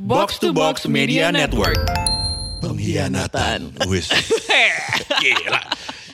[0.00, 1.76] Box to Box Media Network.
[2.64, 3.68] Pengkhianatan.
[3.84, 4.08] Wis.
[5.20, 5.60] Gila.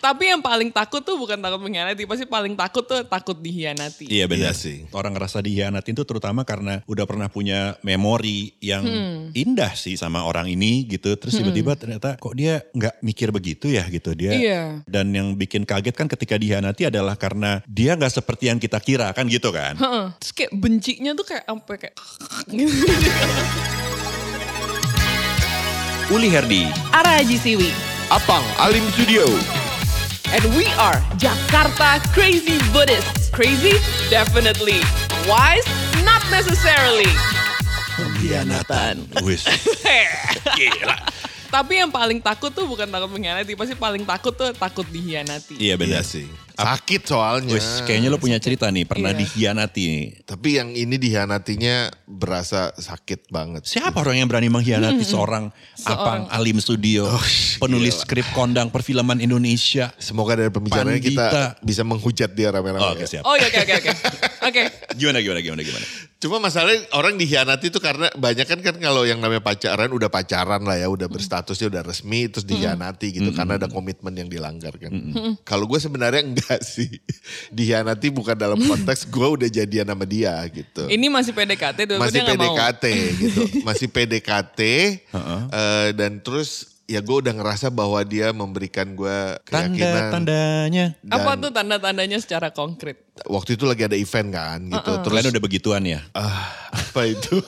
[0.07, 4.07] Tapi yang paling takut tuh bukan takut mengkhianati, pasti paling takut tuh takut dihianati.
[4.07, 4.87] Iya benar Iya sih.
[4.95, 8.87] Orang ngerasa dihianatin tuh terutama karena udah pernah punya memori yang
[9.35, 11.19] indah sih sama orang ini gitu.
[11.19, 14.31] Terus tiba-tiba ternyata kok dia nggak mikir begitu ya gitu dia.
[14.31, 14.63] Iya.
[14.87, 19.11] Dan yang bikin kaget kan ketika dihianati adalah karena dia nggak seperti yang kita kira
[19.11, 19.75] kan gitu kan.
[19.75, 20.07] Heeh.
[20.23, 21.95] Terus kayak bencinya tuh kayak sampai kayak
[26.15, 26.71] Uli Herdi.
[26.95, 27.75] Ara Haji Siwi.
[28.15, 29.27] Apang Alim Studio.
[30.35, 33.31] And we are Jakarta Crazy Buddhists.
[33.31, 33.79] Crazy?
[34.11, 34.83] Definitely.
[35.31, 35.63] Wise?
[36.03, 37.07] Not necessarily.
[37.95, 39.07] Pengkhianatan.
[39.23, 39.47] Wis.
[40.59, 40.99] Gila.
[41.47, 45.63] Tapi yang paling takut tuh bukan takut mengkhianati, pasti paling takut tuh takut dihianati.
[45.63, 46.03] Iya benar.
[46.03, 46.27] Iya sih.
[46.57, 47.53] Sakit soalnya.
[47.53, 49.21] Wis, kayaknya lo punya cerita nih, pernah Iya.
[49.21, 50.07] dihianati nih.
[50.25, 53.69] Tapi yang ini dihianatinya berasa sakit banget.
[53.69, 55.53] Siapa orang yang berani mengkhianati seorang,
[55.85, 57.13] Apang Alim Studio,
[57.57, 59.93] penulis skrip kondang perfilman Indonesia?
[59.97, 61.27] Semoga dari pembicaranya kita
[61.61, 62.81] bisa menghujat dia rame-rame.
[62.81, 63.21] Oh, Oke ya.
[63.21, 63.23] siap.
[63.23, 63.91] Oh iya, oke oke oke.
[64.47, 64.63] Oke.
[64.99, 65.87] Gimana gimana gimana gimana?
[66.17, 70.65] Cuma masalahnya orang dihianati itu karena banyak kan kan kalau yang namanya pacaran udah pacaran
[70.65, 74.93] lah ya, udah berstatusnya udah resmi terus dihianati gitu karena ada komitmen yang dilanggar kan.
[75.45, 76.89] Kalau gue sebenarnya enggak sih.
[77.53, 80.89] Dihianati bukan dalam konteks gue udah jadian sama dia gitu.
[80.89, 82.57] Ini masih PDKT tuh, masih dia nggak mau.
[82.57, 82.85] PDKT
[83.21, 83.43] gitu.
[83.61, 84.61] Masih PDKT
[85.61, 89.75] eh, dan terus ya gue udah ngerasa bahwa dia memberikan gue keyakinan.
[90.23, 90.87] Tanda-tandanya.
[91.11, 93.03] Apa tuh tanda-tandanya secara konkret?
[93.27, 94.93] Waktu itu lagi ada event kan gitu.
[95.03, 96.01] Terus Kalian udah begituan ya?
[96.15, 97.43] ah, apa itu?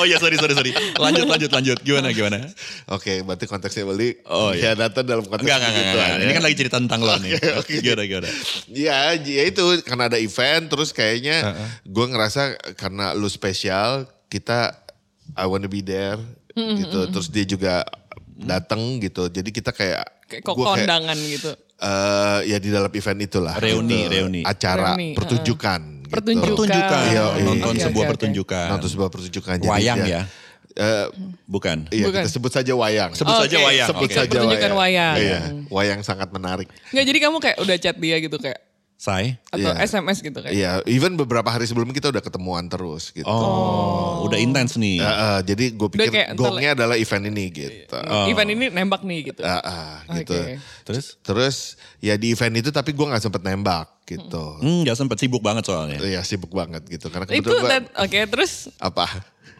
[0.00, 0.72] Oh iya sorry sorry sorry.
[0.96, 1.78] Lanjut lanjut lanjut.
[1.84, 2.40] Gimana gimana?
[2.88, 4.24] Oke, berarti konteksnya balik.
[4.24, 4.72] Oh, iya.
[4.72, 5.84] Khianatan dalam konteks Enggak enggak enggak.
[5.84, 6.16] begituan, enggak.
[6.16, 6.24] ya.
[6.24, 7.30] Ini kan lagi cerita tentang lo nih.
[7.60, 7.72] oke.
[7.78, 8.28] Gimana gimana?
[8.72, 11.36] Ya, ya itu karena ada event terus kayaknya
[11.84, 12.42] gue ngerasa
[12.74, 14.72] karena lu spesial kita
[15.36, 16.16] I wanna be there
[16.54, 16.98] gitu.
[17.08, 17.74] Terus dia juga
[18.34, 19.26] datang gitu.
[19.26, 21.50] Jadi kita kayak Kayak kok kondangan gitu.
[21.78, 23.54] eh, ya di dalam event itulah.
[23.56, 24.12] Reuni, gitu.
[24.12, 24.40] reuni.
[24.42, 25.80] Acara Reuni, pertunjukan.
[26.00, 26.10] gitu.
[26.10, 26.48] Pertunjukan.
[26.50, 27.02] Pertunjukan.
[27.06, 27.42] Iya, iya.
[27.42, 28.12] Nonton Oke, sebuah oke, oke.
[28.12, 28.66] pertunjukan.
[28.68, 29.54] Nonton sebuah pertunjukan.
[29.58, 30.22] Jadi Wayang dia- ya?
[30.72, 31.06] eh,
[31.44, 31.78] Bukan.
[31.88, 32.22] iya Bukan.
[32.22, 33.12] kita sebut saja wayang.
[33.12, 33.88] Sebut saja Oke, wayang.
[33.88, 34.14] Sebut Oke.
[34.14, 35.14] saja Pertunjukan wayang.
[35.16, 35.38] Iya,
[35.68, 36.68] wayang sangat menarik.
[36.88, 38.58] Nggak, jadi kamu kayak udah chat dia gitu kayak,
[39.02, 39.34] Say.
[39.50, 39.82] atau Iya.
[39.82, 40.54] SMS gitu kayak.
[40.54, 43.26] Iya, even beberapa hari sebelum kita udah ketemuan terus gitu.
[43.26, 45.02] Oh, udah intens nih.
[45.02, 47.98] Eh, eh, jadi gue pikir kayak gongnya adalah event ini gitu.
[48.30, 49.42] Event ini nembak nih gitu.
[49.42, 50.38] Ah, ah, gitu.
[50.38, 50.62] Oke.
[50.86, 51.18] Terus?
[51.18, 51.56] Terus
[51.98, 54.44] ya di event itu tapi gue nggak sempet nembak gitu.
[54.62, 55.98] Hmm, gak sempet sibuk banget soalnya.
[55.98, 57.58] Iya sibuk banget gitu karena Itu
[57.98, 59.10] oke terus apa?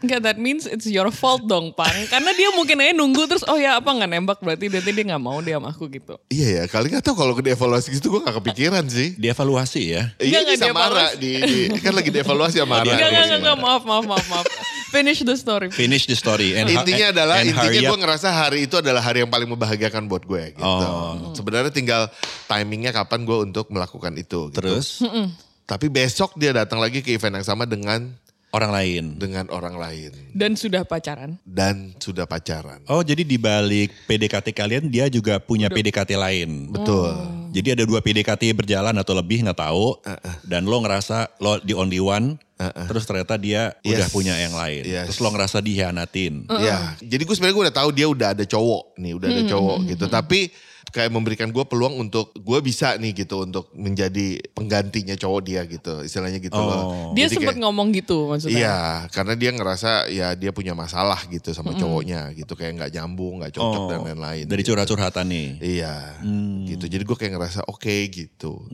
[0.03, 1.95] Enggak, that means it's your fault dong, Pang.
[2.11, 5.23] Karena dia mungkin aja nunggu terus, oh ya apa nggak nembak berarti nanti dia nggak
[5.23, 6.19] mau dia sama aku gitu.
[6.27, 9.15] Iya ya kali nggak tahu kalau dievaluasi gitu gue nggak kepikiran sih.
[9.15, 10.11] Dievaluasi ya.
[10.19, 12.91] Iya nggak ini sama Ara di, di- kan lagi dievaluasi sama Ara.
[12.91, 14.45] Enggak, enggak, enggak, maaf, maaf, maaf, maaf.
[14.91, 15.71] Finish the story.
[15.71, 16.53] Finish the story.
[16.53, 20.05] And Intinya and- adalah and intinya gue ngerasa hari itu adalah hari yang paling membahagiakan
[20.11, 20.67] buat gue gitu.
[20.67, 21.31] Oh.
[21.31, 22.11] Sebenarnya tinggal
[22.45, 24.51] timingnya kapan gue untuk melakukan itu.
[24.51, 24.51] gitu.
[24.51, 24.99] Terus
[25.63, 28.11] Tapi besok dia datang lagi ke event yang sama dengan
[28.53, 29.03] orang lain.
[29.17, 31.41] dengan orang lain Dan sudah pacaran.
[31.43, 32.85] dan sudah pacaran.
[32.85, 36.69] Oh jadi di balik PDKT kalian dia juga punya PDKT lain.
[36.69, 37.13] Betul.
[37.49, 39.97] Jadi ada dua PDKT berjalan atau lebih nggak tahu.
[40.43, 42.37] Dan lo ngerasa lo the only one.
[42.63, 44.13] Terus ternyata dia udah Yes.
[44.13, 44.85] punya yang lain.
[44.85, 45.05] Yes.
[45.11, 46.47] Terus lo ngerasa dihianatin.
[46.61, 49.77] Ya, jadi gue sebenarnya gue udah tahu dia udah ada cowok nih, udah ada cowok
[49.89, 50.05] gitu.
[50.07, 50.39] Tapi
[50.93, 56.05] kayak memberikan gue peluang untuk gue bisa nih gitu untuk menjadi penggantinya cowok dia gitu,
[56.05, 56.63] istilahnya gitu Oh.
[56.63, 56.81] loh.
[57.17, 58.53] Dia Jadi sempat kayak- ngomong gitu maksudnya.
[58.61, 58.77] Iya,
[59.09, 63.51] karena dia ngerasa ya dia punya masalah gitu sama cowoknya gitu, kayak nggak nyambung, nggak
[63.51, 64.45] cocok dan lain-lain.
[64.45, 64.49] Oh.
[64.53, 64.69] Dari gitu.
[64.71, 65.47] curhat-curhatan nih.
[65.81, 65.95] Iya,
[66.69, 66.85] gitu.
[66.85, 68.69] Jadi gue kayak ngerasa oke gitu.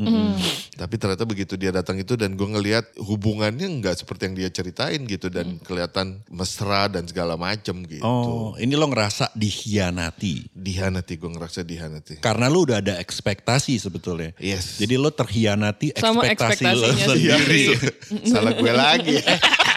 [0.75, 5.01] Tapi ternyata begitu dia datang itu dan gue ngelihat hubungannya nggak seperti yang dia ceritain
[5.03, 8.03] gitu dan kelihatan mesra dan segala macem gitu.
[8.03, 10.51] Oh ini lo ngerasa dihianati.
[10.51, 11.63] Dihanati, gue ngerasa
[12.09, 12.23] dihanati.
[12.25, 14.33] Karena lo udah ada ekspektasi sebetulnya.
[14.41, 14.81] Yes.
[14.81, 17.63] Jadi lo terhianati Sama ekspektasi lo ekspektasinya sendiri.
[18.25, 19.17] Salah gue lagi.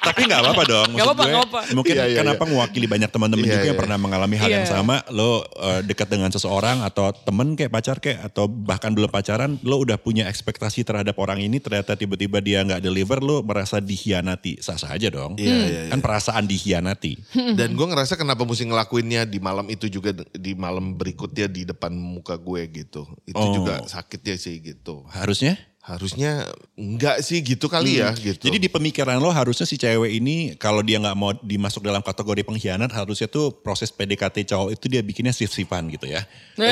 [0.00, 0.88] Tapi nggak apa-apa dong.
[0.92, 1.60] Maksud apa-apa, gue, apa.
[1.76, 3.82] Mungkin Iya, iya, kenapa mewakili banyak teman-teman Iya, juga yang iya.
[3.84, 4.72] pernah mengalami hal yang Iya.
[4.72, 4.96] sama.
[5.12, 9.60] Lo eh, dekat dengan seseorang atau temen kayak pacar kayak atau bahkan belum pacaran.
[9.60, 11.60] Lo udah punya ekspektasi terhadap orang ini.
[11.60, 13.20] Ternyata tiba-tiba dia nggak deliver.
[13.20, 14.58] Lo merasa dihianati.
[14.58, 15.36] Sah-sah aja dong.
[15.36, 15.90] Iya, iya, iya.
[15.92, 17.20] Kan perasaan dihianati.
[17.54, 21.92] Dan gue ngerasa kenapa mesti ngelakuinnya di malam itu juga di malam berikutnya di depan
[21.92, 23.04] muka gue gitu.
[23.22, 23.52] Itu Oh.
[23.52, 25.04] juga sakitnya sih gitu.
[25.08, 25.60] Harusnya?
[25.80, 26.44] Harusnya
[26.76, 28.36] enggak sih gitu kali ya gitu.
[28.36, 32.44] Jadi di pemikiran lo harusnya si cewek ini kalau dia nggak mau dimasuk dalam kategori
[32.44, 36.20] pengkhianat harusnya tuh proses PDKT cowok itu dia bikinnya shift-shiftan gitu ya.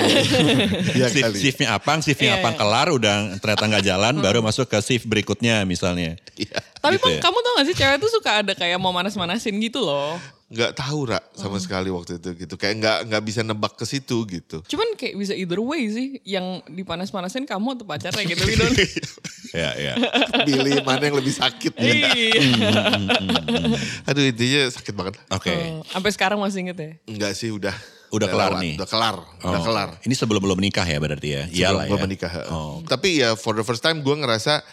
[0.98, 1.36] Iya shift, kali.
[1.40, 2.60] shiftnya apang, shiftnya Iya, apang iya.
[2.60, 6.20] kelar udah ternyata nggak jalan baru masuk ke shift berikutnya misalnya.
[6.36, 6.60] Iya.
[6.78, 7.20] Tapi gitu Pang, ya?
[7.24, 10.20] kamu tau gak sih cewek tuh suka ada kayak mau manas-manasin gitu loh.
[10.48, 12.54] Nggak tahu Ra sama sekali waktu itu gitu.
[12.56, 14.64] Kayak nggak nggak bisa nebak ke situ gitu.
[14.64, 16.08] Cuman kayak bisa either way sih.
[16.22, 18.42] Yang dipanas-panasin kamu atau pacarnya gitu.
[18.60, 18.80] Don't-
[19.48, 19.94] Ya, ya.
[20.44, 21.88] Pilih mana yang lebih sakit ya.
[21.88, 22.84] Iya.
[24.08, 25.14] Aduh intinya sakit banget.
[25.30, 25.52] Oke.
[25.52, 26.90] Oh, Sampai sekarang masih inget ya?
[27.06, 27.72] Enggak sih udah.
[28.08, 28.62] Udah kelar lewat.
[28.62, 28.74] nih?
[28.76, 29.16] Udah kelar.
[29.38, 29.88] Udah Oh, kelar.
[30.00, 31.42] Ini sebelum belum menikah ya berarti ya?
[31.46, 32.04] Iyalah Sebelum ya.
[32.04, 32.32] menikah.
[32.48, 32.80] Oh.
[32.82, 34.64] Tapi ya for the first time gue ngerasa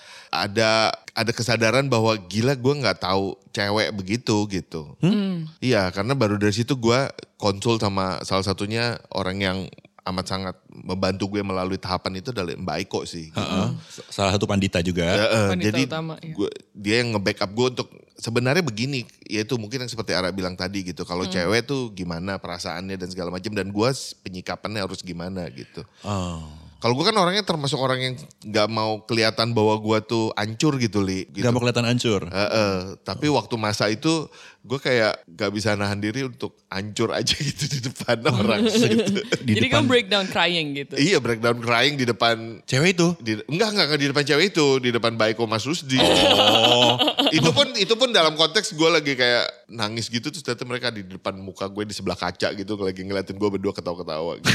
[0.43, 4.99] ada ada kesadaran bahwa gila gue nggak tahu cewek begitu gitu.
[4.99, 5.47] Hmm?
[5.63, 6.99] Iya karena baru dari situ gue
[7.39, 9.57] konsul sama salah satunya orang yang
[10.05, 13.33] amat sangat membantu gue melalui tahapan itu adalah Mbak Iko sih.
[13.33, 13.41] gitu.
[13.41, 13.69] Heeh.
[14.13, 15.01] Salah satu pandita juga.
[15.01, 16.33] Ya, eh, Wanita jadi utama, iya.
[16.37, 20.85] gua, dia yang nge-backup gue untuk sebenarnya begini, yaitu mungkin yang seperti Ara bilang tadi
[20.85, 21.09] gitu.
[21.09, 23.89] Kalau cewek tuh gimana perasaannya dan segala macam dan gue
[24.21, 25.81] penyikapannya harus gimana gitu.
[26.05, 26.45] Oh.
[26.85, 28.13] Kalau gue kan orangnya termasuk orang yang
[28.45, 31.25] nggak mau kelihatan bahwa gue tuh ancur gitu li.
[31.33, 31.41] Gitu.
[31.41, 32.29] Gak mau kelihatan hancur.
[32.29, 34.29] Eh, eh, tapi waktu masa itu
[34.61, 38.69] gue kayak gak bisa nahan diri untuk ancur aja gitu di depan orang.
[38.69, 39.17] gitu.
[39.41, 40.93] Di Jadi depan kamu breakdown crying gitu.
[40.93, 43.07] iya breakdown crying di depan cewek itu.
[43.17, 45.97] di, enggak, enggak, enggak di depan cewek itu, di depan Baiko Mas Rusdi.
[45.97, 47.01] Oh.
[47.37, 51.01] itu pun itu pun dalam konteks gue lagi kayak nangis gitu terus ternyata mereka di
[51.01, 54.53] depan muka gue di sebelah kaca gitu lagi ngeliatin gue berdua ketawa-ketawa gitu.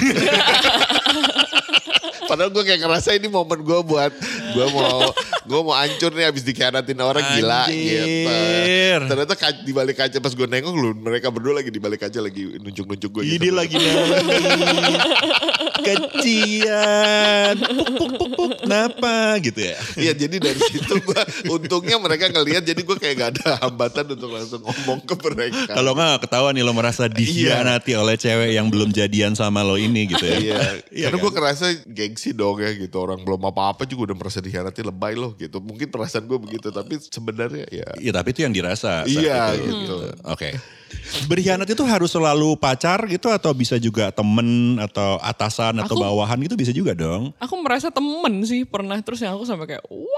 [2.31, 4.12] Padahal gue kayak ngerasa ini momen gue buat
[4.55, 5.11] gue mau
[5.50, 8.31] gue mau hancur nih abis dikhianatin orang gila gitu.
[8.31, 9.00] Anjir.
[9.11, 9.35] Ternyata
[9.67, 13.11] di balik kaca pas gue nengok lu mereka berdua lagi di balik kaca lagi nunjuk-nunjuk
[13.11, 13.35] gue gitu.
[13.43, 14.23] Ini lagi nangis.
[15.81, 17.55] Kecian.
[17.59, 18.50] Puk, puk, puk, puk.
[18.62, 19.79] Kenapa gitu ya?
[19.99, 24.31] Iya jadi dari situ gue untungnya mereka ngelihat jadi gue kayak gak ada hambatan untuk
[24.31, 25.73] langsung ngomong ke mereka.
[25.75, 30.06] Kalau nggak ketahuan nih lo merasa dikhianati oleh cewek yang belum jadian sama lo ini
[30.06, 30.38] gitu ya.
[30.38, 30.61] Iya,
[30.93, 31.25] Iya karena kan?
[31.25, 31.65] gue kerasa
[32.20, 35.56] gengsi dong ya gitu orang belum apa-apa juga udah merasa dikhianati lebay loh gitu.
[35.56, 39.08] Mungkin perasaan gue begitu tapi sebenarnya ya Iya tapi itu yang dirasa.
[39.08, 39.72] Iya, itu.
[39.88, 39.96] gitu.
[40.28, 40.52] Oke.
[41.31, 46.37] Berkhianat itu harus selalu pacar gitu atau bisa juga temen atau atasan atau Aku- bawahan
[46.44, 47.32] gitu bisa juga dong.
[47.40, 50.09] Aku merasa temen sih pernah terus yang aku sampai kayak what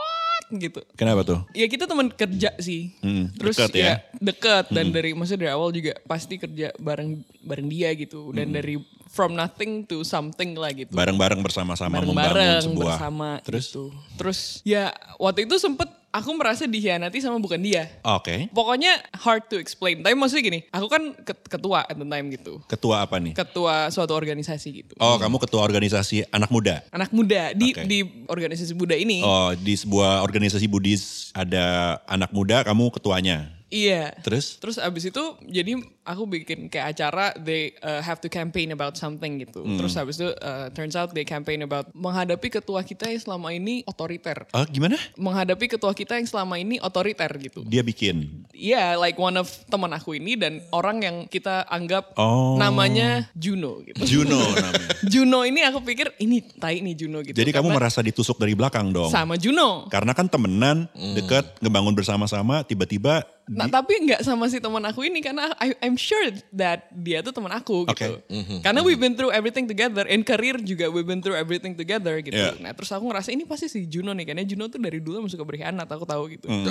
[0.59, 0.81] gitu.
[0.97, 1.41] Kenapa tuh?
[1.53, 2.93] Ya kita teman kerja sih.
[3.01, 3.85] Hmm, Terus deket ya?
[3.85, 8.53] ya, deket dan dari maksudnya dari awal juga pasti kerja bareng bareng dia gitu dan
[8.53, 8.81] dari
[9.13, 10.89] from nothing to something lah gitu.
[10.97, 12.81] Bareng-bareng bersama-sama membangun bareng-bareng sebuah.
[12.97, 13.65] bersama Terus?
[13.69, 13.85] gitu.
[14.17, 14.89] Terus ya
[15.21, 17.89] waktu itu sempet aku merasa dikhianati sama bukan dia.
[18.05, 18.53] Oke.
[18.53, 20.05] Pokoknya hard to explain.
[20.05, 22.61] Tapi maksudnya gini, aku kan ket- ketua at the time gitu.
[22.69, 23.33] Ketua apa nih?
[23.33, 24.93] Ketua suatu organisasi gitu.
[25.01, 26.85] Oh kamu ketua organisasi anak muda.
[26.93, 27.83] Anak muda di Oke.
[27.89, 27.99] di
[28.29, 29.25] organisasi muda ini.
[29.25, 33.49] Oh di sebuah organisasi Buddhis ada anak muda kamu ketuanya.
[33.73, 34.13] Iya.
[34.21, 34.61] Terus?
[34.61, 39.41] Terus abis itu jadi aku bikin kayak acara they uh, have to campaign about something
[39.41, 39.65] gitu.
[39.65, 39.81] Hmm.
[39.81, 43.81] Terus abis itu uh, turns out they campaign about menghadapi ketua kita yang selama ini
[43.89, 44.45] otoriter.
[44.53, 45.01] Oh gimana?
[45.17, 47.65] Menghadapi ketua kita yang selama ini otoriter gitu.
[47.65, 48.45] Dia bikin.
[48.53, 52.61] Iya, like one of teman aku ini dan orang yang kita anggap Oh.
[52.61, 54.05] namanya Juno gitu.
[54.05, 54.93] Juno namanya.
[55.09, 57.33] Juno ini aku pikir ini tai nih Juno gitu.
[57.33, 59.09] Jadi kamu merasa ditusuk dari belakang dong.
[59.09, 59.89] sama Juno.
[59.89, 65.19] Karena kan temenan, deket, ngebangun bersama-sama, tiba-tiba Nah tapi nggak sama si teman aku ini
[65.19, 68.23] karena I, I'm sure that dia tuh teman aku gitu.
[68.23, 68.63] Oke.
[68.63, 72.39] Karena we've been through everything together, in career juga we've been through everything together gitu.
[72.39, 72.55] Yeah.
[72.63, 75.33] Nah terus aku ngerasa ini pasti si Juno nih, karena Juno tuh dari dulu emang
[75.33, 76.47] suka berkhianat, aku tahu gitu.
[76.47, 76.71] Hmm.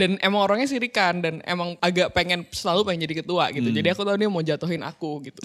[0.00, 3.68] Dan emang orangnya sirikan dan emang agak pengen selalu pengen jadi ketua gitu.
[3.68, 5.44] Jadi aku tahu dia mau jatuhin aku gitu.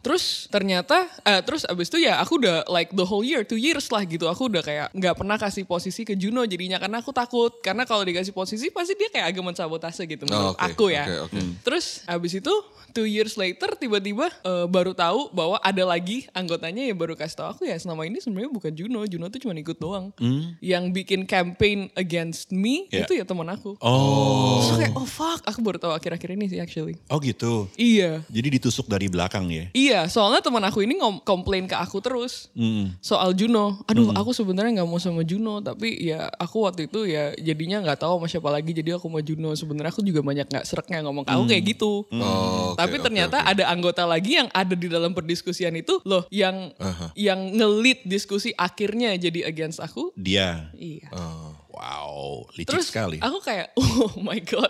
[0.00, 3.84] Terus ternyata, eh, terus abis itu ya aku udah like the whole year, two years
[3.92, 4.24] lah gitu.
[4.32, 7.52] Aku udah kayak nggak pernah kasih posisi ke Juno jadinya karena aku takut.
[7.60, 11.04] Karena kalau dikasih posisi pasti dia kayak agak mensabotase gitu menurut oke, aku ya.
[11.04, 11.34] oke, oke.
[11.34, 11.52] Hmm.
[11.62, 12.54] Terus abis itu
[12.90, 17.48] two years later tiba-tiba eh, baru tahu bahwa ada lagi anggotanya yang baru kasih tahu
[17.54, 20.10] aku ya selama ini sebenarnya bukan Juno, Juno tuh cuma ikut doang.
[20.58, 23.06] Yang bikin campaign against me Ya.
[23.06, 23.78] itu ya teman aku.
[23.78, 24.58] Oh.
[24.60, 26.98] Terus kayak oh fuck, aku baru tahu akhir-akhir ini sih actually.
[27.06, 27.70] Oh gitu.
[27.74, 28.26] Iya.
[28.26, 29.70] Jadi ditusuk dari belakang ya.
[29.70, 32.98] Iya, soalnya teman aku ini ngom komplain ke aku terus Mm.
[33.00, 33.80] soal Juno.
[33.86, 38.02] Aduh, aku sebenarnya nggak mau sama Juno, tapi ya aku waktu itu ya jadinya nggak
[38.02, 39.54] tahu sama siapa lagi, jadi aku mau Juno.
[39.54, 42.04] Sebenarnya aku juga banyak nggak sereknya ngomong ke aku kayak gitu.
[42.16, 43.50] Oh, oke, tapi ternyata oke.
[43.56, 46.72] ada anggota lagi yang ada di dalam perdiskusian itu loh, yang
[47.14, 50.10] yang ngelit diskusi akhirnya jadi against aku.
[50.16, 50.72] Dia.
[50.72, 51.12] Iya.
[51.12, 51.59] Oh.
[51.80, 53.16] Wow, licik Terus sekali.
[53.18, 54.68] aku kayak oh my god.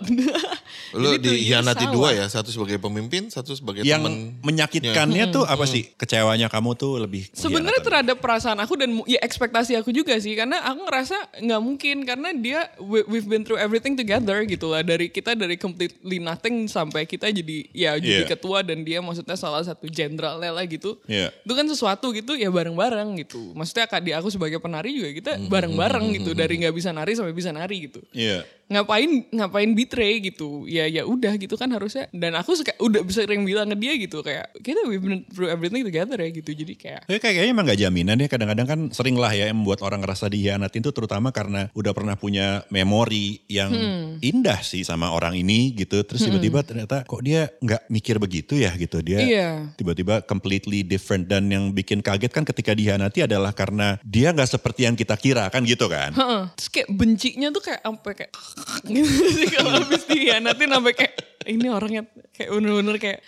[0.94, 4.38] Lu Jadi tuh, iya, dihianati dua ya, satu sebagai pemimpin, satu sebagai yang teman.
[4.40, 5.90] menyakitkannya tuh apa sih?
[5.92, 10.62] Kecewanya kamu tuh lebih Sebenarnya terhadap perasaan aku dan ya ekspektasi aku juga sih karena
[10.62, 15.10] aku ngerasa nggak mungkin karena dia we- we've been through everything together gitu lah dari
[15.10, 18.30] kita dari completely nothing sampai kita jadi ya jadi Iya.
[18.30, 20.94] ketua dan dia maksudnya salah satu jenderalnya lah gitu.
[21.04, 21.34] Iya.
[21.40, 23.50] Itu kan sesuatu gitu ya bareng-bareng gitu.
[23.52, 27.32] Maksudnya kak di aku sebagai penari juga kita bareng-bareng gitu dari nggak bisa nari sampai
[27.32, 28.04] bisa nari gitu.
[28.12, 28.44] Iya.
[28.70, 30.62] Ngapain ngapain betray gitu.
[30.70, 32.06] Ya ya udah gitu kan harusnya.
[32.14, 35.50] Dan aku suka udah bisa sering bilang ke dia gitu kayak kita we've been through
[35.50, 36.54] everything together ya gitu.
[36.54, 38.28] Jadi kayak Tapi kayak- kayaknya emang gak jaminan ya.
[38.30, 42.14] Kadang-kadang kan sering lah ya yang membuat orang ngerasa dihianatin tuh terutama karena udah pernah
[42.14, 43.74] punya memori yang
[44.22, 46.06] indah sih sama orang ini gitu.
[46.06, 49.02] Terus tiba-tiba ternyata kok dia nggak mikir begitu ya gitu.
[49.02, 49.50] Dia Iya.
[49.74, 51.26] tiba-tiba completely different.
[51.26, 55.50] Dan yang bikin kaget kan ketika dihianati adalah karena dia nggak seperti yang kita kira
[55.50, 56.14] kan gitu kan.
[56.14, 56.42] Heeh.
[56.54, 58.32] Terus kayak bencinya tuh kayak sampai kayak
[58.90, 61.14] gitu sih kalau habis dihianatin sampai kayak
[61.50, 63.18] ini orangnya kayak bener-bener kayak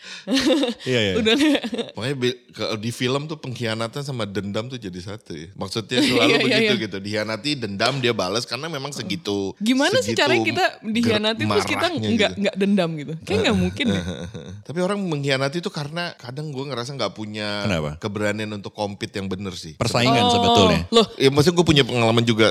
[0.88, 1.12] Iya, iya.
[1.19, 1.62] udah kayak
[1.93, 5.49] Makanya be- kalau di film tuh pengkhianatan sama dendam tuh jadi satu ya.
[5.52, 6.83] Maksudnya selalu Iya, iya, begitu iya.
[6.83, 6.97] gitu.
[6.99, 9.52] Dihianati dendam dia balas karena memang segitu.
[9.59, 12.41] gimana sih segitu caranya kita dihianati terus kita nggak gitu.
[12.41, 14.05] nggak dendam gitu kayak nggak mungkin deh.
[14.67, 17.91] Tapi orang mengkhianati itu karena kadang gue ngerasa nggak punya Kenapa?
[17.99, 19.75] keberanian untuk compete yang bener sih.
[19.75, 20.81] Persaingan Oh, sebetulnya.
[20.88, 22.49] loh Ya maksudnya gue punya pengalaman juga.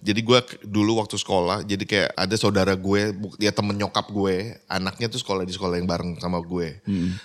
[0.00, 3.02] Jadi gue dulu waktu sekolah, jadi kayak ada saudara gue,
[3.36, 4.56] dia temen nyokap gue,
[5.02, 6.78] anaknya tuh sekolah di sekolah yang bareng sama gue.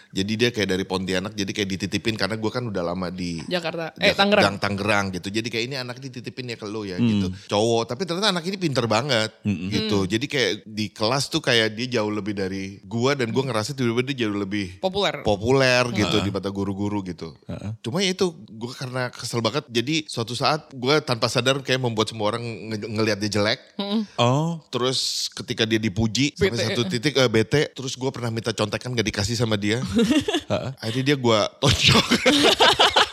[0.09, 3.93] Jadi dia kayak dari Pontianak, jadi kayak dititipin karena gue kan udah lama di Jakarta
[3.93, 5.29] eh Jak- Tangerang Tangerang gitu.
[5.29, 7.29] Jadi kayak ini anak dititipin ya ke lo ya gitu.
[7.47, 10.09] Cowok, tapi ternyata anak ini pinter banget gitu.
[10.09, 14.01] Jadi kayak di kelas tuh kayak dia jauh lebih dari gua dan gua ngerasa tiba-tiba
[14.07, 17.37] dia jauh lebih populer populer gitu di mata guru-guru gitu.
[17.79, 19.69] Cuma ya itu gue karena kesel banget.
[19.69, 23.59] Jadi suatu saat gue tanpa sadar kayak membuat semua orang nge- ngelihat dia jelek.
[24.15, 24.97] Oh, Terus
[25.29, 27.61] ketika dia dipuji sampai satu titik eh, bete.
[27.73, 29.81] Terus gue pernah minta contekan gak dikasih sama dia.
[30.83, 32.05] Akhirnya dia gue tonjok.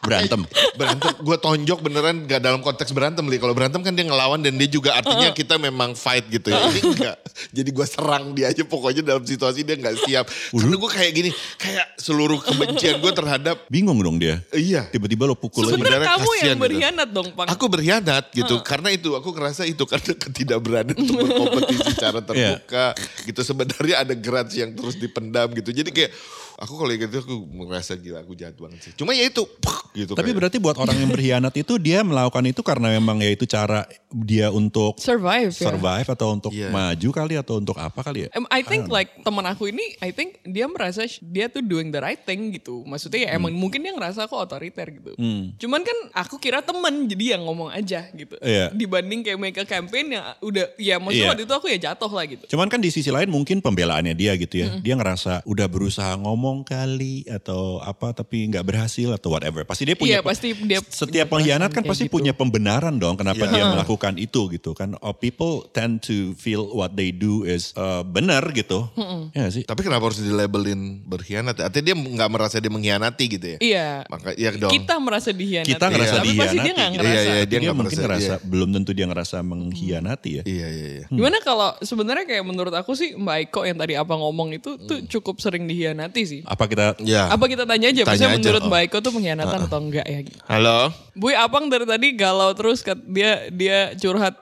[0.00, 0.40] berantem.
[0.76, 1.12] berantem.
[1.20, 3.36] Gue tonjok beneran gak dalam konteks berantem li.
[3.36, 6.60] Kalau berantem kan dia ngelawan dan dia juga artinya kita memang fight gitu ya.
[6.72, 7.16] Ini enggak
[7.52, 8.62] jadi gue serang dia aja.
[8.64, 10.24] Pokoknya dalam situasi dia nggak siap.
[10.28, 11.30] Karena gue kayak gini
[11.60, 14.40] kayak seluruh kebencian gue terhadap Bingung dong dia.
[14.56, 14.88] iya.
[14.88, 16.64] Tiba-tiba lo pukul sebenarnya sebenarnya kamu kasihan yang gitu.
[16.64, 18.54] berkhianat dong Pang aku berkhianat gitu.
[18.64, 22.96] Karena itu aku ngerasa itu karena ketidakberanian untuk berkompetisi secara terbuka
[23.28, 23.40] gitu.
[23.44, 25.70] Sebenarnya ada grudge yang terus dipendam gitu.
[25.70, 26.12] Jadi kayak
[26.60, 29.48] aku kalau gitu aku merasa gila aku jahat banget sih cuma ya itu
[29.96, 30.38] gitu Tapi kayak.
[30.38, 34.50] berarti buat orang yang berkhianat itu dia melakukan itu karena memang ya itu cara dia
[34.50, 35.70] untuk survive ya.
[35.70, 36.68] survive atau untuk Iya.
[36.68, 38.28] maju kali atau untuk apa kali ya?
[38.32, 41.98] Em, I think like teman aku ini, I think dia merasa dia tuh doing the
[41.98, 42.82] right thing gitu.
[42.82, 45.14] Maksudnya ya emang mungkin dia ngerasa aku otoriter gitu.
[45.56, 48.34] Cuman kan aku kira temen jadi yang ngomong aja gitu.
[48.40, 48.70] Iya.
[48.70, 51.30] Dibanding kayak make a campaign yang udah, ya maksudnya Iya.
[51.30, 52.44] waktu itu aku ya jatuh lah gitu.
[52.48, 54.74] Cuman kan di sisi lain mungkin pembelaannya dia gitu ya.
[54.76, 59.62] Dia ngerasa udah berusaha ngomong kali atau apa tapi nggak berhasil atau whatever.
[59.62, 62.18] Pasti dia punya Iya, pasti dia setiap punya pengkhianat kan pasti gitu.
[62.18, 63.52] punya pembenaran dong kenapa Iya.
[63.52, 64.96] dia melakukan itu gitu kan.
[64.98, 68.88] Oh, people tend to feel what they do is uh, benar gitu.
[69.30, 69.62] Ya nggak sih?
[69.62, 71.54] Tapi kenapa harus dilabelin berkhianat?
[71.54, 71.68] ya?
[71.68, 73.58] Artinya dia nggak merasa dia mengkhianati gitu ya?
[73.58, 73.88] Iya.
[74.06, 74.70] Maka iya dong.
[74.70, 75.68] Kita merasa dihianati.
[75.68, 76.72] Kita ngerasa Tapi pasti dia dihianati.
[76.72, 76.96] nggak gitu.
[76.96, 77.10] ngerasa.
[77.10, 78.46] Iya, iya, Dia, dia nggak mungkin merasa- ngerasa iya.
[78.46, 80.42] belum tentu dia ngerasa mengkhianati ya.
[80.42, 81.04] Iya iya iya.
[81.08, 84.98] Gimana kalau sebenarnya kayak menurut aku sih Mbak Eko yang tadi apa ngomong itu tuh
[85.00, 85.08] Hmm.
[85.08, 86.40] cukup sering dihianati sih.
[86.44, 87.28] Apa kita Ya.
[87.28, 88.38] Apa kita tanya aja, Tanya maksudnya aja.
[88.38, 88.68] menurut Oh.
[88.68, 90.20] Mbak Eko tuh pengkhianatan atau enggak ya?
[90.22, 90.38] gitu.
[90.46, 90.78] Halo.
[91.12, 93.02] Bui Apang dari tadi galau terus kat-
[93.50, 94.34] dia dia curhat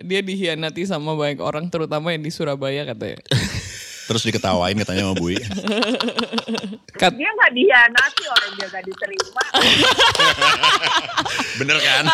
[0.00, 3.18] dia dihianati sama banyak orang terutama yang di Surabaya katanya.
[4.04, 5.40] terus diketawain katanya sama Bui.
[7.00, 9.42] Kat, Dia nggak dihianati orang dia nggak diterima.
[11.58, 12.04] Bener kan?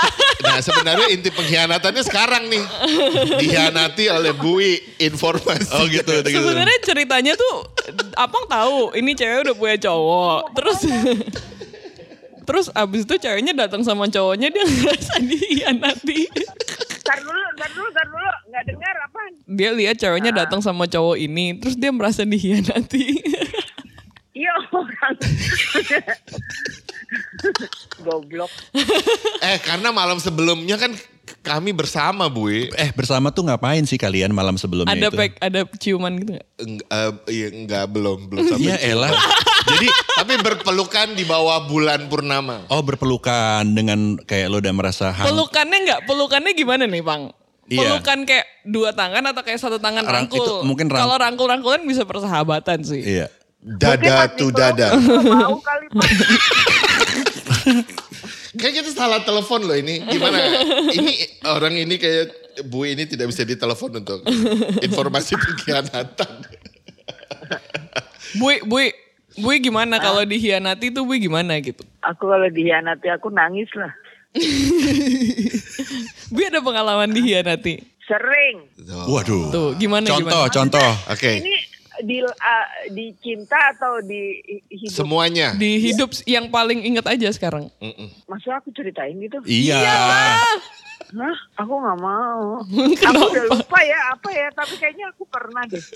[0.40, 2.64] Nah sebenarnya inti pengkhianatannya sekarang nih.
[3.42, 5.74] Dihianati oleh Bui informasi.
[5.76, 6.22] Oh gitu.
[6.22, 6.30] gitu.
[6.30, 7.66] sebenarnya ceritanya tuh
[8.14, 10.40] Apang tahu ini cewek udah punya cowok.
[10.54, 10.78] Terus
[12.50, 16.26] Terus abis itu ceweknya datang sama cowoknya dia ngerasa dihianati.
[17.06, 18.30] Ntar dulu, ntar dulu, ntar dulu.
[18.50, 19.20] Nggak dengar apa?
[19.46, 23.22] Dia lihat ceweknya datang sama cowok ini, terus dia merasa dihianati.
[24.34, 25.14] Iya orang.
[28.00, 28.50] Goblok.
[29.40, 30.92] Eh karena malam sebelumnya kan
[31.40, 32.70] kami bersama Bui.
[32.74, 35.16] Eh bersama tuh ngapain sih kalian malam sebelumnya ada itu?
[35.16, 36.46] pek, ada ciuman gitu nggak?
[36.58, 38.66] Eng- eh, iya, enggak belum belum sampai.
[38.66, 39.10] Ya elah.
[39.60, 39.86] Jadi
[40.16, 42.64] Tapi berpelukan di bawah bulan purnama.
[42.66, 45.26] oh berpelukan dengan kayak lo udah merasa hang.
[45.26, 46.00] Pelukannya nggak?
[46.04, 47.30] Pelukannya gimana nih, Bang?
[47.70, 47.78] Iya.
[47.86, 50.42] Pelukan kayak dua tangan atau kayak satu tangan Rang- rangkul?
[50.42, 52.98] itu mungkin rang- Kalau rangkul-rangkulan bisa persahabatan sih.
[52.98, 53.26] Iya.
[53.60, 54.96] Dada tuh dada.
[54.96, 56.08] Mau kali Pak.
[58.58, 60.02] Kayak kita salah telepon loh ini.
[60.02, 60.38] Gimana?
[60.90, 61.14] ini
[61.46, 62.26] orang ini kayak
[62.66, 64.26] Bu ini tidak bisa ditelepon untuk
[64.82, 66.44] informasi pengkhianatan.
[68.36, 68.94] Bui, Bui,
[69.38, 71.86] Bui gimana kalau dihianati tuh Bui gimana gitu?
[72.02, 73.90] Aku kalau dihianati aku nangis lah.
[76.34, 77.82] Bui ada pengalaman dihianati.
[78.06, 78.66] Sering.
[79.06, 79.54] Waduh.
[79.54, 80.50] Tuh, gimana Contoh, gimana?
[80.50, 80.90] contoh.
[81.14, 81.38] Oke.
[81.38, 81.54] Ini
[82.04, 84.92] di uh, di cinta atau di hidup?
[84.92, 85.54] Semuanya.
[85.56, 87.68] Di hidup yang paling inget aja sekarang.
[88.28, 89.40] Maksud aku ceritain gitu?
[89.44, 89.80] Iya.
[91.10, 91.38] Hah?
[91.58, 92.62] Aku nggak mau.
[93.08, 95.80] aku udah lupa ya apa ya, tapi kayaknya aku pernah deh.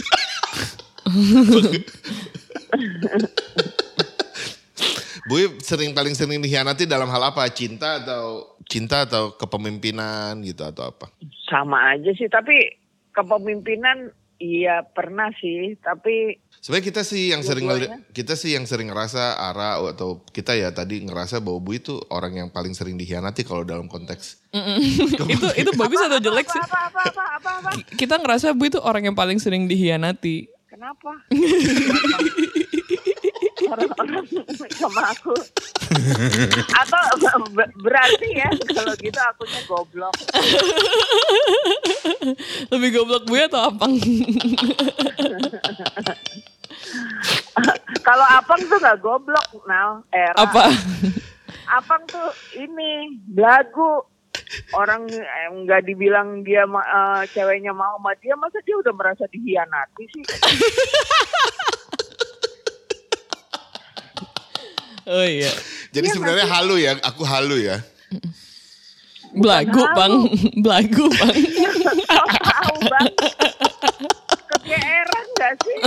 [5.24, 7.48] Bui sering paling sering dikhianati dalam hal apa?
[7.48, 11.08] Cinta atau cinta atau kepemimpinan gitu atau apa?
[11.48, 12.76] Sama aja sih, tapi
[13.14, 17.68] kepemimpinan iya pernah sih, tapi Sebenarnya kita sih yang sering
[18.16, 22.40] kita sih yang sering ngerasa Ara atau kita ya tadi ngerasa bahwa Bu itu orang
[22.40, 24.40] yang paling sering dikhianati kalau dalam konteks
[25.34, 26.62] itu itu bagus atau jelek sih?
[26.62, 27.70] apa apa apa apa apa.
[28.00, 30.48] Kita ngerasa Bu itu orang yang paling sering dihianati.
[30.70, 31.20] Kenapa?
[33.74, 34.24] Orang-orang
[34.72, 35.34] sama aku.
[36.74, 37.02] Atau
[37.56, 40.14] be- berarti ya kalau gitu akunya goblok.
[42.72, 43.92] Lebih goblok Bu atau Apang?
[48.04, 50.04] Kalau Apang tuh gak goblok, Nal.
[50.12, 50.36] Era.
[50.36, 50.68] Apa?
[51.72, 54.04] Apang tuh ini belagu.
[54.76, 60.04] Orang eh, nggak dibilang dia eh, ceweknya mau sama dia, masa dia udah merasa dihianati
[60.12, 60.24] sih?
[65.04, 65.52] Oh iya.
[65.94, 67.78] Jadi sebenarnya halu ya, aku halu ya.
[69.42, 70.26] Belagu, Bang.
[70.58, 71.38] Belagu, Bang.
[72.38, 73.10] Tahu bang.
[74.46, 75.78] Kegeeran gak sih?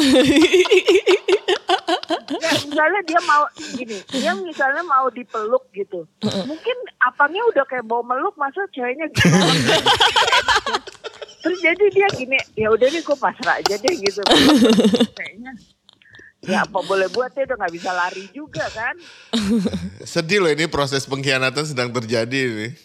[2.27, 3.43] Ya, misalnya dia mau
[3.75, 6.03] gini, dia misalnya mau dipeluk gitu.
[6.23, 9.31] Mungkin apanya udah kayak mau meluk, masa ceweknya gitu.
[11.47, 14.21] Terus jadi dia gini, ya udah nih gue pasrah aja deh gitu.
[15.15, 15.55] Kayaknya
[16.47, 18.95] ya apa boleh buat ya udah nggak bisa lari juga kan.
[20.07, 22.67] Sedih loh ini proses pengkhianatan sedang terjadi ini.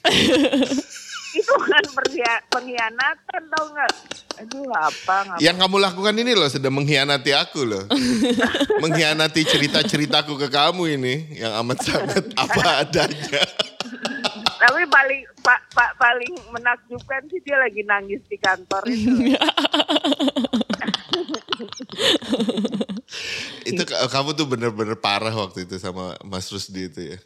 [1.32, 1.84] Itu kan
[2.52, 3.92] pengkhianatan tau nggak?
[4.42, 7.84] Aduh apa ngapa Yang kamu lakukan ini loh sedang mengkhianati aku loh.
[8.84, 13.42] mengkhianati cerita-ceritaku ke kamu ini yang amat sangat apa adanya.
[14.62, 19.10] Tapi paling pak pak paling menakjubkan sih dia lagi nangis di kantor itu.
[23.68, 27.16] itu ka- kamu tuh bener-bener parah waktu itu sama Mas Rusdi itu ya.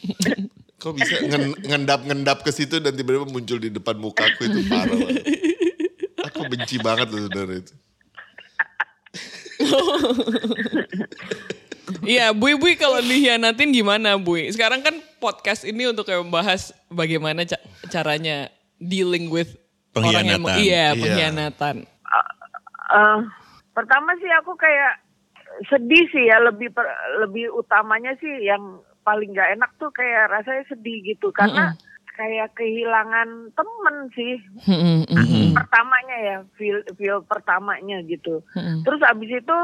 [0.76, 5.22] Kok bisa ngen- ngendap-ngendap ke situ dan tiba-tiba muncul di depan mukaku itu parah banget.
[6.24, 7.72] Aku benci banget loh saudara itu.
[12.00, 14.48] Iya, Bui Bui kalau dihianatin gimana Bui?
[14.48, 19.52] Sekarang kan podcast ini untuk kayak membahas bagaimana ca- caranya dealing with
[19.94, 20.58] orang yang Pengkhianatan.
[20.58, 20.90] iya, Iya.
[20.94, 21.74] pengkhianatan.
[23.74, 25.02] Pertama sih aku kayak
[25.66, 26.94] sedih sih ya lebih per-
[27.26, 31.34] lebih utamanya sih yang paling nggak enak tuh kayak rasanya sedih gitu.
[31.34, 31.74] Karena
[32.14, 34.38] kayak kehilangan temen sih.
[34.70, 35.46] Mm-mm, mm-mm.
[35.58, 38.46] pertamanya ya feel feel pertamanya gitu.
[38.54, 38.86] Mm-mm.
[38.86, 39.58] terus abis itu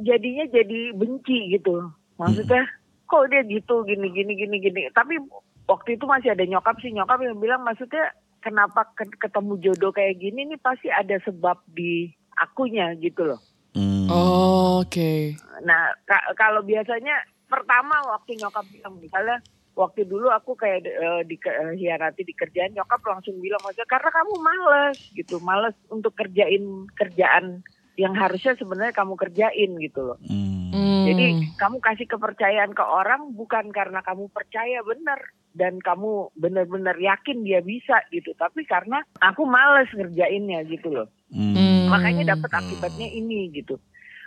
[0.00, 1.84] jadinya jadi benci gitu.
[2.16, 2.64] Maksudnya
[3.04, 4.88] kok dia gitu gini gini gini gini.
[4.96, 5.20] Tapi
[5.68, 6.88] waktu itu masih ada nyokap sih.
[6.88, 12.08] Nyokap yang bilang maksudnya kenapa ke- ketemu jodoh kayak gini nih pasti ada sebab di
[12.40, 13.40] akunya gitu loh
[13.74, 14.06] Hmm.
[14.10, 15.36] Oh, Oke.
[15.62, 17.14] Nah, ka- kalau biasanya
[17.46, 19.38] pertama waktu nyokap bilang misalnya
[19.76, 24.10] waktu dulu aku kayak eh, di eh, hianati di kerjaan nyokap langsung bilang maksudnya karena
[24.10, 27.60] kamu males gitu, males untuk kerjain kerjaan
[28.00, 30.18] yang harusnya sebenarnya kamu kerjain gitu loh.
[30.24, 30.72] Hmm.
[30.72, 31.04] Hmm.
[31.06, 31.26] Jadi
[31.58, 35.18] kamu kasih kepercayaan ke orang bukan karena kamu percaya benar
[35.50, 41.54] dan kamu benar-benar yakin dia bisa gitu, tapi karena aku males ngerjainnya gitu loh Hmm.
[41.90, 41.94] Hmm.
[41.98, 43.76] makanya dapat akibatnya ini gitu.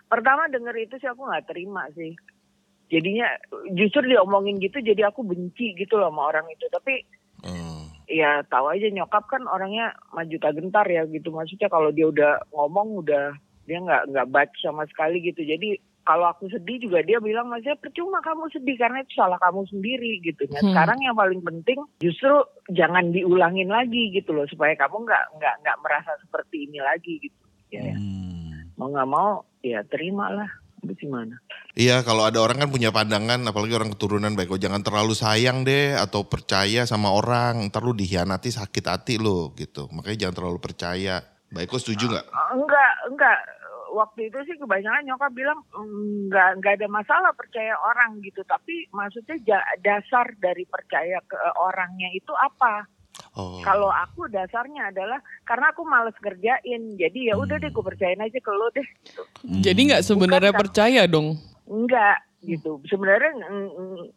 [0.06, 2.12] Pertama denger itu sih aku nggak terima sih.
[2.92, 3.26] Jadinya
[3.74, 6.68] justru diomongin gitu jadi aku benci gitu loh sama orang itu.
[6.68, 7.84] Tapi Oh.
[8.08, 11.28] ya tahu aja nyokap kan orangnya maju tak gentar ya gitu.
[11.28, 15.44] Maksudnya kalau dia udah ngomong udah dia nggak nggak baca sama sekali gitu.
[15.44, 19.68] Jadi kalau aku sedih juga dia bilang maksudnya percuma kamu sedih karena itu salah kamu
[19.68, 20.48] sendiri gitu.
[20.52, 20.72] Nah Hmm.
[20.72, 22.32] sekarang yang paling penting justru
[22.72, 27.43] jangan diulangin lagi gitu loh supaya kamu nggak nggak nggak merasa seperti ini lagi gitu.
[27.74, 27.98] Ya, ya.
[27.98, 28.70] Hmm.
[28.78, 29.32] mau nggak mau
[29.66, 30.50] ya terimalah.
[30.84, 31.40] Habis gimana?
[31.80, 35.64] Iya kalau ada orang kan punya pandangan apalagi orang keturunan baik oh jangan terlalu sayang
[35.64, 40.60] deh atau percaya sama orang ntar lu dikhianati sakit hati lo gitu makanya jangan terlalu
[40.60, 42.26] percaya baik kok setuju nggak?
[42.28, 43.40] Eh, Enggak, enggak.
[43.94, 48.90] Waktu itu sih kebanyakan nyokap bilang "Mm, enggak enggak ada masalah percaya orang gitu, tapi
[48.90, 49.38] maksudnya
[49.86, 52.90] dasar dari percaya ke eh, orangnya itu apa?
[53.34, 53.58] Oh.
[53.66, 58.38] Kalau aku dasarnya adalah karena aku males kerjain, jadi ya udah deh gue percayain aja
[58.38, 58.86] ke lo deh.
[58.86, 59.24] Gitu.
[59.66, 61.42] Jadi nggak sebenarnya Bukan, percaya dong.
[61.66, 62.78] Enggak gitu.
[62.86, 63.34] Sebenarnya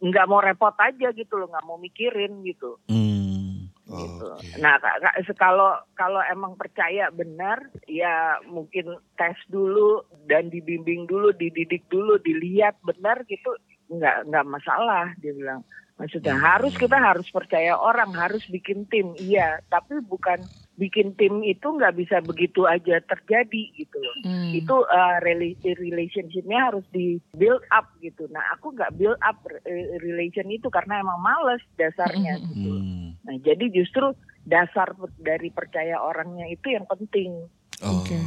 [0.03, 2.77] enggak mau repot aja gitu loh, nggak mau mikirin gitu.
[2.85, 3.73] Hmm.
[3.87, 4.27] gitu.
[4.35, 4.59] Oke.
[4.59, 11.31] Nah, ka- ka- kalau kalau emang percaya benar, ya mungkin tes dulu dan dibimbing dulu,
[11.31, 13.55] dididik dulu, dilihat benar gitu,
[13.91, 15.61] nggak nggak masalah dia bilang.
[15.97, 19.57] Maksudnya harus kita harus percaya orang, harus bikin tim, iya.
[19.65, 20.45] Tapi bukan
[20.77, 24.15] bikin tim itu nggak bisa begitu aja terjadi gitu loh.
[24.21, 24.53] Hmm.
[24.53, 28.29] Itu uh, rela- relationshipnya harus di build up gitu.
[28.29, 32.77] Nah aku nggak build up eh, relation itu karena emang males dasarnya gitu.
[32.77, 33.17] Hmm.
[33.25, 34.13] Nah jadi justru
[34.45, 37.49] dasar dari percaya orangnya itu yang penting.
[37.81, 38.05] Oh.
[38.05, 38.21] Oke.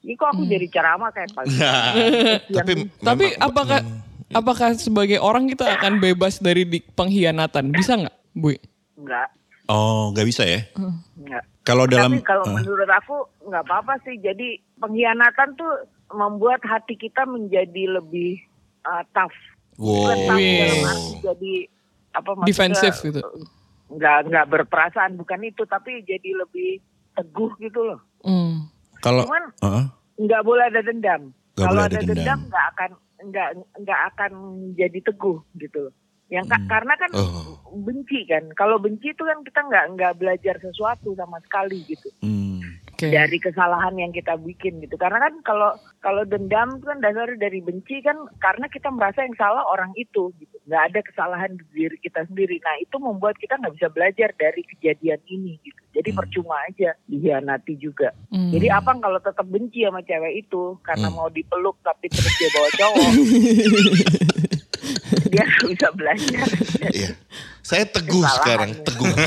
[0.00, 1.54] Ini kok aku jadi ceramah kayak pagi.
[1.54, 1.92] Nah,
[2.50, 3.78] tapi Tapi apakah
[4.30, 7.70] apakah sebagai orang kita akan bebas dari di- pengkhianatan?
[7.70, 8.54] Bisa nggak, Bu?
[8.96, 9.28] Enggak,
[9.66, 10.66] Oh, nggak bisa ya?
[11.14, 11.44] enggak.
[11.62, 14.18] Kalau dalam Tapi kalau menurut aku nggak apa-apa sih.
[14.18, 15.72] Jadi pengkhianatan tuh
[16.10, 18.42] membuat hati kita menjadi lebih
[18.82, 19.34] uh, tough.
[19.76, 20.26] Bukan Wow.
[20.26, 20.58] tough Wih.
[20.58, 21.52] dalam arti jadi
[22.10, 22.48] apa maksudnya?
[22.48, 23.20] Defensif gitu.
[23.88, 28.00] Nggak nggak berperasaan bukan itu, tapi jadi lebih teguh gitu loh.
[28.20, 28.66] Hmm.
[28.98, 29.84] kalau Cuman Heeh.
[30.18, 31.30] nggak boleh ada dendam.
[31.54, 32.38] Nggak Kalau ada ada dendam dendam.
[32.48, 32.90] nggak akan
[33.24, 33.50] nggak
[33.84, 34.32] nggak akan
[34.74, 35.92] jadi teguh gitu.
[36.30, 37.58] Yang ka- karena kan Oh.
[37.74, 38.46] benci kan.
[38.54, 42.08] Kalau benci itu kan kita nggak nggak belajar sesuatu sama sekali gitu.
[42.22, 42.62] Hmm.
[43.00, 43.08] Oke.
[43.08, 45.00] dari kesalahan yang kita bikin gitu.
[45.00, 45.72] Karena kan kalau
[46.04, 50.56] kalau dendam kan dasarnya dari benci kan karena kita merasa yang salah orang itu gitu.
[50.68, 52.60] Nggak ada kesalahan di diri kita sendiri.
[52.60, 55.80] Nah itu membuat kita nggak bisa belajar dari kejadian ini gitu.
[55.96, 58.12] Jadi percuma aja dihianati juga.
[58.28, 58.52] Hmm.
[58.52, 61.16] Jadi apa kalau tetap benci sama cewek itu karena Hmm.
[61.16, 63.10] mau dipeluk tapi terus dia bawa cowok.
[65.32, 66.46] dia nggak bisa belajar.
[66.90, 67.10] Iya.
[67.70, 68.82] Saya teguh Kesalahan sekarang, ya.
[68.82, 69.14] teguh.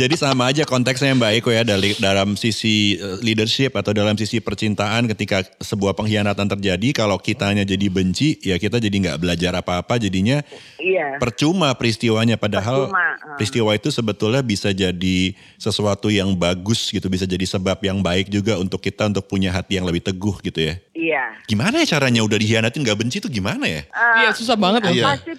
[0.00, 4.42] Jadi sama aja konteksnya Mbak Eko ya dari dalam sisi eh, leadership atau dalam sisi
[4.42, 10.02] percintaan ketika sebuah pengkhianatan terjadi kalau kitanya jadi benci ya kita jadi nggak belajar apa-apa
[10.02, 10.42] jadinya
[10.80, 11.20] Iya.
[11.20, 13.36] percuma peristiwanya padahal Percuma, eh.
[13.38, 18.56] peristiwa itu sebetulnya bisa jadi sesuatu yang bagus gitu bisa jadi sebab yang baik juga
[18.56, 20.74] untuk kita untuk punya hati yang lebih teguh gitu ya.
[20.96, 21.24] Iya.
[21.44, 23.82] Gimana ya caranya udah dihianatin nggak benci itu gimana ya?
[23.92, 24.94] Iya, susah banget loh.
[24.96, 25.19] Iya.
[25.20, 25.32] Pasti,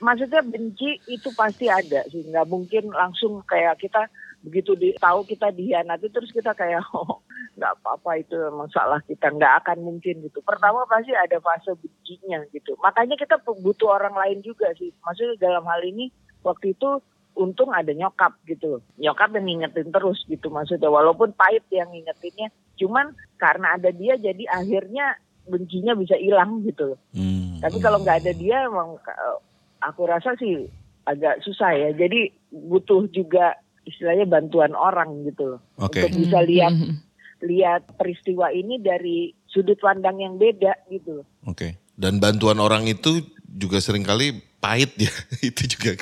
[0.00, 2.24] maksudnya benci itu pasti ada sih.
[2.24, 4.08] Nggak mungkin langsung kayak kita
[4.44, 7.20] begitu di, tahu kita dihianati terus kita kayak oh
[7.56, 10.40] nggak apa-apa itu memang salah kita nggak akan mungkin gitu.
[10.40, 12.76] Pertama pasti ada fase bencinya gitu.
[12.80, 14.92] Makanya kita butuh orang lain juga sih.
[15.04, 16.08] Maksudnya dalam hal ini
[16.40, 17.00] waktu itu
[17.36, 18.80] untung ada nyokap gitu.
[18.96, 20.88] Nyokap yang ngingetin terus gitu maksudnya.
[20.88, 22.48] Walaupun pahit yang ngingetinnya.
[22.76, 26.98] Cuman karena ada dia jadi akhirnya bencinya bisa hilang gitu.
[27.14, 27.35] Hmm.
[27.60, 29.36] Tapi kalau nggak ada dia emang eh,
[29.82, 30.66] aku rasa sih
[31.06, 31.90] agak susah ya.
[31.94, 33.54] Jadi butuh juga
[33.86, 35.60] istilahnya bantuan orang gitu loh.
[35.78, 36.02] Oke.
[36.02, 36.98] Untuk bisa lihat Hmm.
[37.44, 41.26] lihat peristiwa ini dari sudut pandang yang beda gitu loh.
[41.46, 41.76] Oke.
[41.96, 45.12] Dan bantuan orang itu juga sering kali pahit ya.
[45.48, 45.96] itu juga.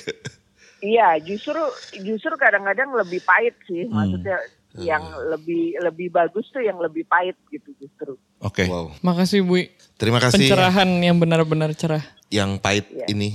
[0.78, 1.58] Iya, justru
[2.02, 3.86] justru kadang-kadang lebih pahit sih.
[3.86, 4.36] Maksudnya
[4.74, 8.18] yang lebih lebih bagus tuh yang lebih pahit gitu justru.
[8.42, 8.66] Oke.
[8.66, 8.90] Wow.
[9.06, 9.62] Makasih Bu.
[9.94, 12.02] Terima kasih Pencerahan yang benar-benar cerah.
[12.28, 13.06] yang pahit Iya.
[13.08, 13.30] ini.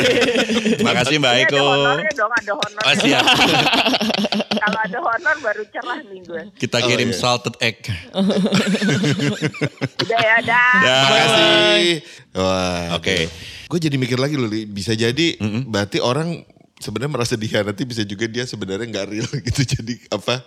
[0.84, 1.56] Makasih Mbak Ini Eko.
[1.56, 2.82] ada honornya dong, ada honor.
[2.84, 3.24] Oh, siap.
[4.60, 6.42] Kalau ada honor baru cerah nih gue.
[6.54, 7.16] Kita Oh, kirim iya.
[7.16, 7.80] salted egg.
[10.04, 10.72] Udah ya, dah.
[10.76, 11.90] Makasih.
[12.36, 12.84] Wah.
[12.94, 13.26] Oke.
[13.66, 16.42] Gue jadi mikir lagi loh, bisa jadi berarti orang
[16.76, 19.60] sebenarnya merasa dikhianati bisa juga dia sebenarnya nggak real gitu.
[19.64, 20.42] Jadi apa?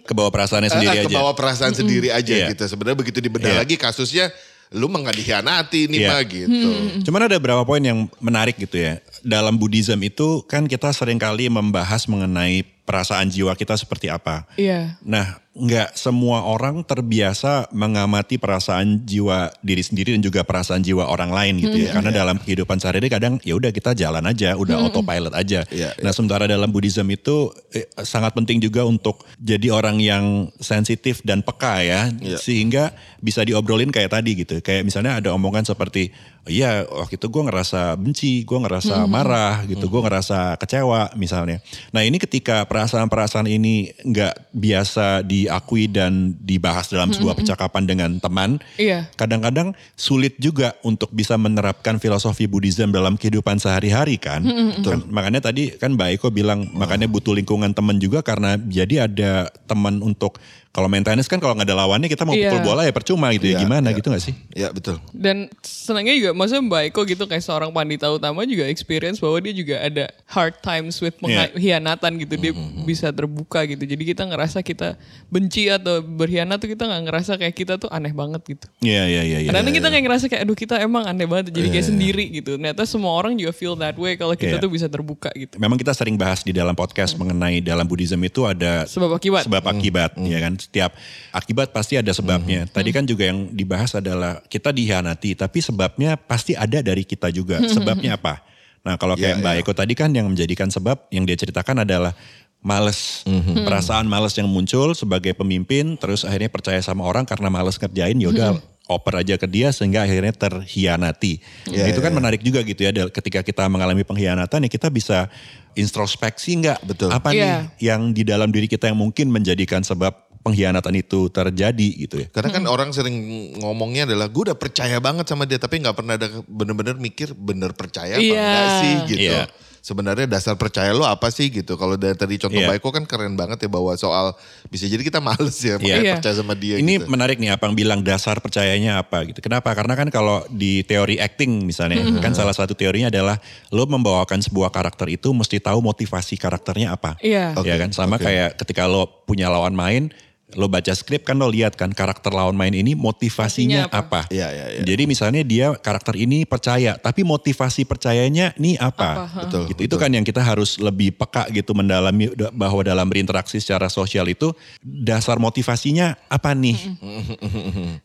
[0.00, 1.08] Ke bawah perasaannya sendiri Ah, aja.
[1.08, 2.46] Kebawa perasaan sendiri aja Iya.
[2.52, 2.62] gitu.
[2.66, 3.58] Sebenarnya begitu dibedah Iya.
[3.60, 4.30] lagi kasusnya
[4.72, 6.08] lu mah nggak dikhianati nih Iya.
[6.08, 6.68] mah gitu.
[7.04, 8.98] Cuman ada beberapa poin yang menarik gitu ya.
[9.22, 14.42] Dalam Buddhism itu kan kita sering kali membahas mengenai perasaan jiwa kita seperti apa.
[14.58, 14.98] Iya.
[15.06, 21.30] Nah, nggak semua orang terbiasa mengamati perasaan jiwa diri sendiri dan juga perasaan jiwa orang
[21.30, 21.94] lain gitu ya.
[21.94, 25.62] Karena dalam kehidupan sehari-hari kadang ya udah kita jalan aja, udah autopilot aja.
[25.70, 31.22] Iya, Nah, sementara dalam Buddhism itu eh, sangat penting juga untuk jadi orang yang sensitif
[31.22, 32.40] dan peka ya, Iya.
[32.42, 34.58] sehingga bisa diobrolin kayak tadi gitu.
[34.58, 36.10] Kayak misalnya ada omongan seperti,
[36.41, 41.62] "Oh iya waktu itu gue ngerasa benci, gue ngerasa marah gitu, gue ngerasa kecewa misalnya.
[41.94, 48.58] Nah ini ketika perasaan-perasaan ini nggak biasa diakui dan dibahas dalam sebuah percakapan dengan teman,
[48.74, 49.06] Iya.
[49.14, 54.42] kadang-kadang sulit juga untuk bisa menerapkan filosofi Buddhism dalam kehidupan sehari-hari kan.
[54.82, 59.46] Kan, Makanya tadi kan Mbak Eko bilang makanya butuh lingkungan teman juga karena jadi ada
[59.70, 62.48] teman untuk kalau main tenis kan kalau nggak ada lawannya kita mau Iya.
[62.48, 63.96] pukul bola ya percuma gitu ya Iya, gimana iya.
[64.00, 64.32] gitu gak sih?
[64.50, 64.96] Ya betul.
[65.12, 69.52] Dan senangnya juga, maksudnya Mbak Eko gitu kayak seorang pandita utama juga experience bahwa dia
[69.52, 71.52] juga ada hard times with Iya.
[71.52, 72.34] pengkhianatan gitu.
[72.34, 73.84] Dia bisa terbuka gitu.
[73.84, 74.96] Jadi kita ngerasa kita
[75.28, 78.64] benci atau berkhianat tuh kita nggak ngerasa kayak kita tuh aneh banget gitu.
[78.80, 79.38] Iya iya iya.
[79.44, 79.48] iya.
[79.52, 82.56] Kadang-kadang kita kayak ngerasa kayak aduh kita emang aneh banget jadi kayak sendiri gitu.
[82.56, 84.64] Ternyata semua orang juga feel that way kalau kita Iya.
[84.64, 85.60] tuh bisa terbuka gitu.
[85.60, 89.44] Memang kita sering bahas di dalam podcast mengenai dalam Buddhism itu ada Sebab akibat.
[89.44, 90.94] sebab akibat ya kan Setiap
[91.34, 92.70] akibat pasti ada sebabnya.
[92.70, 97.58] Tadi kan juga yang dibahas adalah kita dihianati, tapi sebabnya pasti ada dari kita juga.
[97.66, 98.40] Sebabnya apa?
[98.82, 99.62] Nah kalau kayak Iya, Mbak iya.
[99.62, 102.14] Eko tadi kan yang menjadikan sebab yang dia ceritakan adalah
[102.62, 103.26] males.
[103.66, 108.58] Perasaan males yang muncul sebagai pemimpin, terus akhirnya percaya sama orang karena males ngerjain, yaudah
[108.90, 111.38] oper aja ke dia sehingga akhirnya terhianati.
[111.70, 115.30] Iya, itu iya, kan menarik juga gitu ya, ketika kita mengalami pengkhianatan ya kita bisa
[115.78, 117.08] introspeksi nggak Betul.
[117.14, 117.38] apa Iya.
[117.40, 120.12] nih yang di dalam diri kita yang mungkin menjadikan sebab
[120.42, 122.26] pengkhianatan itu terjadi gitu ya.
[122.28, 123.14] Karena kan orang sering
[123.56, 127.70] ngomongnya adalah gue udah percaya banget sama dia tapi nggak pernah ada bener-bener mikir bener
[127.72, 128.42] percaya apa Iya.
[128.42, 129.32] enggak sih gitu.
[129.32, 129.44] Iya.
[129.82, 131.74] Sebenarnya dasar percaya lo apa sih gitu.
[131.74, 132.70] Kalau dari tadi contoh Iya.
[132.70, 134.30] Baiko kan keren banget ya bahwa soal
[134.66, 136.14] bisa jadi kita males ya makanya Iya.
[136.22, 137.10] percaya sama dia Ini gitu.
[137.10, 139.42] menarik nih apa yang bilang dasar percayanya apa gitu.
[139.42, 139.74] Kenapa?
[139.74, 142.22] Karena kan kalau di teori acting misalnya Mm-hmm.
[142.22, 147.18] kan salah satu teorinya adalah lo membawakan sebuah karakter itu mesti tahu motivasi karakternya apa.
[147.18, 147.58] Iya.
[147.62, 148.22] Ya kan sama oke.
[148.22, 150.14] kayak ketika lo punya lawan main
[150.54, 154.20] lo baca skrip kan lo lihat kan karakter lawan main ini motivasinya Motivasinya apa.
[154.20, 154.20] apa?
[154.28, 154.80] Iya, iya, iya.
[154.82, 159.26] Jadi misalnya dia karakter ini percaya tapi motivasi percayanya nih apa.
[159.26, 159.80] Apa, Betul, Gitu.
[159.84, 164.26] Itu kan yang kita harus lebih peka gitu mendalami da- bahwa dalam berinteraksi secara sosial
[164.26, 166.76] itu dasar motivasinya apa nih?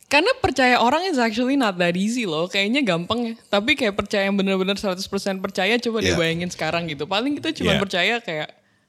[0.07, 2.47] Karena percaya orang is actually not that easy loh.
[2.47, 3.33] Kayaknya gampang ya.
[3.47, 4.97] Tapi kayak percaya yang bener-bener 100%
[5.37, 6.13] percaya coba Iya.
[6.13, 7.05] dibayangin sekarang gitu.
[7.05, 7.79] Paling kita cuma Iya.
[7.79, 8.47] percaya kayak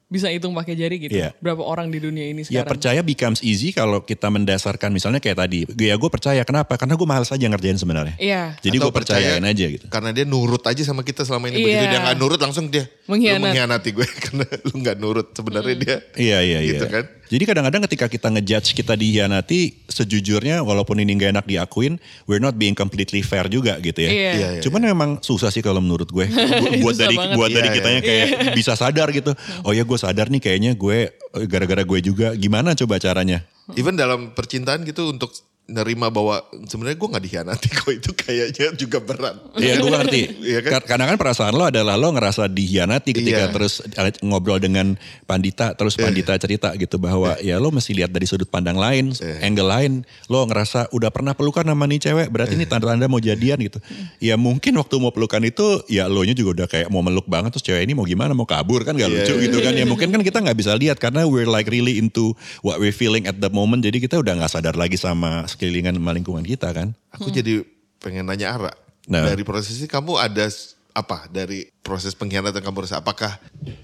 [0.09, 1.13] bisa hitung pakai jari gitu.
[1.13, 1.37] Iya.
[1.37, 2.69] Berapa orang di dunia ini Ya sekarang.
[2.73, 5.69] percaya becomes easy kalau kita mendasarkan misalnya kayak tadi.
[5.77, 6.73] Ya gue percaya kenapa?
[6.75, 8.17] Karena gue malas aja ngerjain sebenarnya.
[8.17, 8.57] Iya.
[8.57, 9.85] Jadi Atau gue percayain percaya aja gitu.
[9.85, 11.61] Karena dia nurut aja sama kita selama ini.
[11.61, 11.65] Iya.
[11.69, 12.89] Begitu dia gak nurut langsung dia.
[13.05, 13.37] Mengkhianat.
[13.37, 15.27] Lu mengkhianati gue karena lu gak nurut.
[15.31, 15.95] Sebenarnya dia.
[16.17, 16.73] Iya iya iya.
[16.73, 17.05] Gitu kan?
[17.29, 22.57] Jadi kadang-kadang ketika kita ngejudge kita dihianati, sejujurnya walaupun ini gak enak diakuin, we're not
[22.57, 24.09] being completely fair juga gitu ya.
[24.09, 24.31] Iya.
[24.33, 24.61] Iya, iya.
[24.65, 26.25] Cuman memang susah sih kalau menurut gue.
[26.65, 27.37] Bu- buat dari banget.
[27.37, 29.37] buat dari Iya, kitanya kayak bisa sadar gitu.
[29.61, 32.31] Oh ya gue sadar nih kayaknya gue eh, gara-gara gue juga.
[32.39, 33.43] Gimana coba caranya?
[33.75, 35.35] Even dalam percintaan gitu untuk
[35.69, 39.35] nerima bahwa sebenarnya gue nggak dikhianati kok itu kayaknya juga berat.
[39.55, 40.21] Iya gue ngerti.
[40.49, 40.71] Iya kan?
[40.81, 43.53] Kar- Karena kan perasaan lo adalah lo ngerasa dihianati ketika Iya.
[43.53, 45.77] terus eh, ngobrol dengan Pandita.
[45.77, 49.45] Terus Pandita cerita gitu bahwa ya lo mesti lihat dari sudut pandang lain, Iya.
[49.45, 49.91] angle lain.
[50.25, 52.27] Lo ngerasa udah pernah pelukan sama nih cewek.
[52.29, 52.59] Berarti Iya.
[52.59, 53.77] ini tanda-tanda mau jadian gitu.
[54.17, 57.53] Ya mungkin waktu mau pelukan itu ya lo nya juga udah kayak mau meluk banget.
[57.53, 59.43] Terus cewek ini mau gimana mau kabur kan gak Iya, lucu iya.
[59.45, 59.73] gitu kan.
[59.77, 62.33] Ya mungkin kan kita gak bisa lihat karena we're like really into
[62.65, 63.85] what we're feeling at the moment.
[63.85, 66.95] Jadi kita udah gak sadar lagi sama sekelilingan sama lingkungan kita kan.
[67.11, 67.67] Aku jadi
[67.99, 68.71] pengen nanya Ara.
[69.11, 69.27] Nah.
[69.27, 70.47] Dari proses ini kamu ada
[70.95, 73.35] apa dari proses pengkhianatan kamu rasa apakah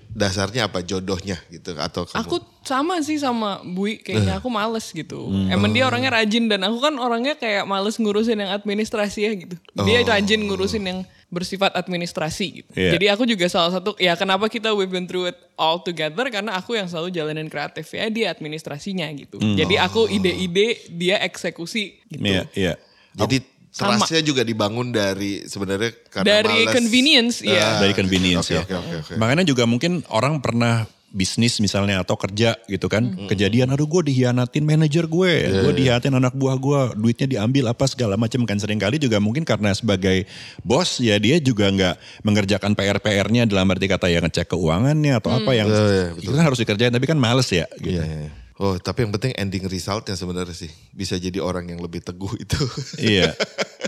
[0.10, 4.02] dasarnya apa jodohnya gitu atau kamu Aku sama sih sama Bui, Eh.
[4.02, 5.28] kayaknya aku males gitu.
[5.52, 5.76] Emang Oh.
[5.76, 9.56] dia orangnya rajin dan aku kan orangnya kayak males ngurusin yang administrasi ya gitu.
[9.84, 10.08] Dia Oh.
[10.08, 11.00] rajin ngurusin yang
[11.36, 12.70] bersifat administrasi gitu.
[12.72, 12.96] Iya.
[12.96, 16.56] Jadi aku juga salah satu, ya kenapa kita we've been through it all together karena
[16.56, 19.36] aku yang selalu jalanin kreatif ya dia administrasinya gitu.
[19.44, 19.60] Hmm.
[19.60, 22.24] Jadi aku ide-ide, dia eksekusi gitu.
[22.24, 22.74] Iya, iya.
[23.12, 23.44] jadi
[23.76, 24.00] Sama.
[24.00, 26.74] trustnya juga dibangun dari sebenarnya karena Dari malas.
[26.80, 27.84] convenience, iya.
[27.84, 28.64] dari convenience Oke ya.
[28.64, 29.14] oke oke oke.
[29.20, 33.16] Makanya juga mungkin orang pernah bisnis misalnya atau kerja gitu kan.
[33.32, 38.20] Kejadian aduh gue dihianatin manajer gue gue dihianatin anak buah gue duitnya diambil apa segala
[38.20, 38.60] macam kan.
[38.60, 40.28] Sering kali juga mungkin karena sebagai
[40.60, 41.96] bos ya dia juga nggak
[42.28, 46.32] mengerjakan PR PR-nya dalam arti kata ya ngecek keuangannya atau apa yang Iya, iya, itu
[46.36, 47.96] kan harus dikerjain tapi kan males ya gitu.
[47.96, 48.30] Iya, iya.
[48.56, 50.72] Oh tapi yang penting ending resultnya sebenarnya sih.
[50.92, 52.60] Bisa jadi orang yang lebih teguh itu.
[53.00, 53.32] iya.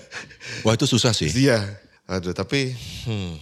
[0.68, 1.32] Wah itu susah sih.
[1.32, 1.64] Iya.
[2.08, 2.72] Aduh tapi
[3.08, 3.36] hmm,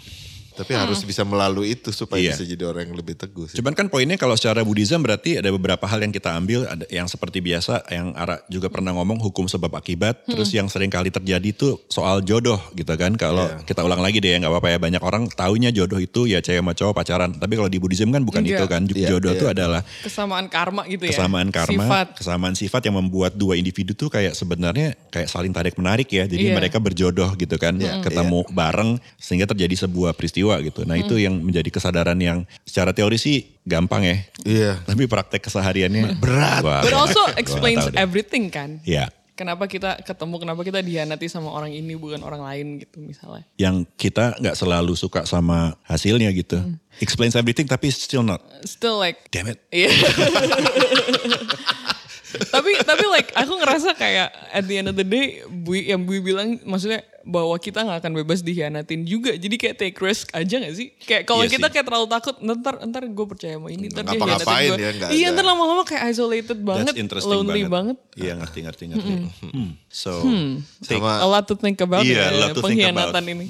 [0.55, 2.31] tapi harus bisa melalui itu supaya Iya.
[2.33, 3.55] bisa jadi orang yang lebih teguh sih.
[3.55, 7.05] Cuman kan poinnya kalau secara Buddhism berarti ada beberapa hal yang kita ambil ada yang
[7.05, 11.43] seperti biasa yang Ara juga pernah ngomong hukum sebab akibat terus yang sering kali terjadi
[11.45, 13.65] itu soal jodoh gitu kan kalau Iya.
[13.65, 16.57] kita ulang lagi deh ya nggak apa-apa ya banyak orang taunya jodoh itu ya cewek
[16.57, 18.57] sama cowok pacaran tapi kalau di Buddhism kan bukan Enggak.
[18.57, 19.37] itu kan Iya, jodoh iya.
[19.37, 21.11] itu adalah Kesamaan karma gitu ya.
[21.11, 22.07] kesamaan karma Sifat.
[22.15, 26.45] kesamaan sifat yang membuat dua individu tuh kayak sebenarnya kayak saling tarik menarik ya jadi
[26.45, 26.55] Iya.
[26.55, 31.69] mereka berjodoh gitu kan ketemu bareng sehingga terjadi sebuah peristiwa gitu nah itu yang menjadi
[31.69, 34.71] kesadaran yang secara teori sih gampang ya Iya.
[34.85, 36.61] tapi praktek kesehariannya berat.
[36.61, 38.77] But also explains everything kan.
[38.85, 43.43] Ya, Kenapa kita ketemu, kenapa kita dihianati sama orang ini bukan orang lain gitu misalnya.
[43.59, 46.55] yang kita nggak selalu suka sama hasilnya gitu.
[47.03, 48.39] Explains everything tapi still not.
[48.63, 49.59] Still like Damn it.
[49.75, 49.91] Iya.
[52.51, 56.19] tapi tapi like aku ngerasa kayak at the end of the day Bui yang Bui
[56.19, 59.33] bilang maksudnya bahwa kita nggak akan bebas dihianatin juga.
[59.33, 60.93] Jadi kayak take risk aja gak sih?
[61.01, 61.73] Kayak kalau Iya kita sih.
[61.73, 64.77] kayak terlalu takut, ntar ntar gue percaya sama ini, ntar dia hianatin gue.
[64.77, 66.93] ya, Iya, ntar lama-lama kayak isolated banget,
[67.25, 67.97] lonely banget.
[68.13, 69.11] Iya ngerti ngerti ngerti.
[69.41, 69.73] Hmm.
[69.89, 70.21] So
[70.79, 73.33] take- Sama A lot to think about Iya, ya, to think pengkhianatan about.
[73.33, 73.45] ini.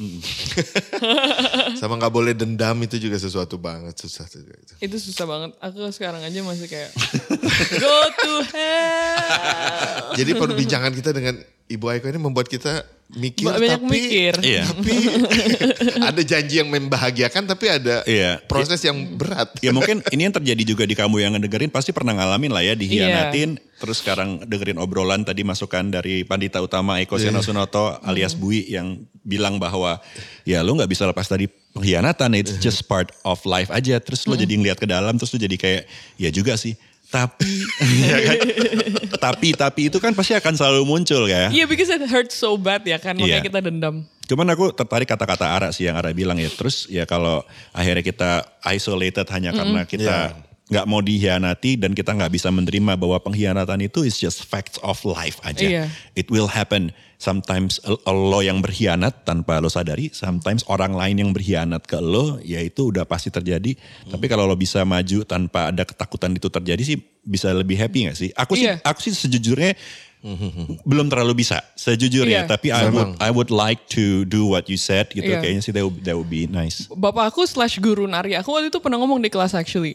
[1.79, 4.39] Sama nggak boleh dendam itu juga sesuatu banget susah itu.
[4.79, 5.51] Itu susah banget.
[5.59, 6.89] Aku sekarang aja masih kayak
[7.75, 10.15] go to hell.
[10.19, 11.35] Jadi perbincangan kita dengan
[11.65, 14.33] Ibu Aiko ini membuat kita mikir Banyak tapi mikir.
[14.41, 14.65] Iya.
[14.65, 14.93] tapi
[16.09, 18.41] ada janji yang membahagiakan tapi ada Iya.
[18.49, 19.53] proses yang berat.
[19.61, 22.73] Ya mungkin ini yang terjadi juga di kamu yang ngedengerin pasti pernah ngalamin lah ya
[22.73, 22.81] Iya.
[22.81, 23.49] dihianatin.
[23.77, 27.45] Terus sekarang dengerin obrolan tadi masukan dari Pandita Utama Eko Seno Iya.
[27.45, 30.01] Sunoto alias Bui yang bilang bahwa
[30.41, 31.45] ya lu nggak bisa lepas dari
[31.77, 32.33] pengkhianatan.
[32.33, 34.01] It's just part of life aja.
[34.01, 35.83] Terus lu jadi ngeliat ke dalam terus lu jadi kayak
[36.17, 36.73] ya juga sih.
[37.15, 37.51] Tapi,
[38.11, 38.37] ya kan?
[39.15, 41.47] tapi, tapi itu kan pasti akan selalu muncul ya.
[41.47, 43.47] Iya, because it hurts so bad ya kan, makanya Iya.
[43.47, 44.03] kita dendam.
[44.25, 46.49] Cuman aku tertarik kata-kata Ara sih yang Ara bilang ya.
[46.49, 48.31] Terus ya kalau akhirnya kita
[48.73, 50.33] isolated hanya karena kita
[50.65, 54.97] nggak mau dihianati dan kita nggak bisa menerima bahwa pengkhianatan itu is just facts of
[55.05, 55.61] life aja.
[55.61, 55.85] Iya.
[56.17, 56.89] It will happen.
[57.15, 62.59] Sometimes lo yang berkhianat tanpa lo sadari, sometimes orang lain yang berkhianat ke lo, ya
[62.59, 63.77] itu udah pasti terjadi.
[64.09, 68.17] Tapi kalau lo bisa maju tanpa ada ketakutan itu terjadi sih bisa lebih happy gak
[68.17, 68.29] sih?
[68.35, 68.81] Aku sih, Iya.
[68.83, 69.77] aku sih sejujurnya
[70.81, 72.49] belum terlalu bisa sejujurnya Iya.
[72.49, 75.39] tapi I would I would like to do what you said gitu Iya.
[75.39, 78.73] kayaknya sih that would, that would be nice Bapak aku slash guru nari, aku waktu
[78.73, 79.93] itu pernah ngomong di kelas actually.